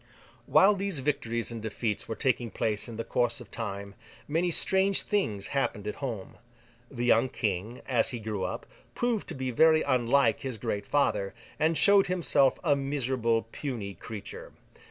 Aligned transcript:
While 0.47 0.73
these 0.73 0.97
victories 0.97 1.51
and 1.51 1.61
defeats 1.61 2.07
were 2.07 2.15
taking 2.15 2.49
place 2.49 2.89
in 2.89 2.97
the 2.97 3.03
course 3.03 3.39
of 3.39 3.51
time, 3.51 3.93
many 4.27 4.49
strange 4.49 5.03
things 5.03 5.49
happened 5.53 5.85
at 5.85 5.97
home. 6.01 6.39
The 6.89 7.05
young 7.05 7.29
King, 7.29 7.83
as 7.87 8.09
he 8.09 8.17
grew 8.17 8.43
up, 8.43 8.65
proved 8.95 9.27
to 9.27 9.35
be 9.35 9.51
very 9.51 9.83
unlike 9.83 10.39
his 10.39 10.57
great 10.57 10.87
father, 10.87 11.35
and 11.59 11.77
showed 11.77 12.07
himself 12.07 12.57
a 12.63 12.75
miserable 12.75 13.43
puny 13.51 13.93
creature. 13.93 14.53